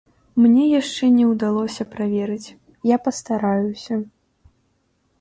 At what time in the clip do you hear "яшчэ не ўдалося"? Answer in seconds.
0.69-1.87